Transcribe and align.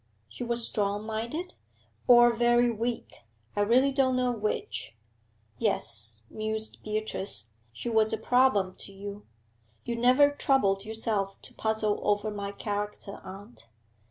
'She 0.27 0.43
was 0.43 0.65
strong 0.65 1.03
minded?' 1.05 1.53
'Or 2.07 2.33
very 2.33 2.71
weak, 2.71 3.17
I 3.55 3.61
really 3.61 3.91
don't 3.91 4.15
know 4.15 4.31
which.' 4.31 4.97
'Yes,' 5.59 6.23
mused 6.27 6.79
Beatrice, 6.83 7.51
'she 7.71 7.87
was 7.87 8.11
a 8.11 8.17
problem 8.17 8.73
to 8.79 8.91
you. 8.91 9.27
You 9.85 9.95
never 9.95 10.31
troubled 10.31 10.85
yourself 10.85 11.39
to 11.43 11.53
puzzle 11.53 11.99
over 12.01 12.31
my 12.31 12.51
character, 12.51 13.21
aunt.' 13.23 13.67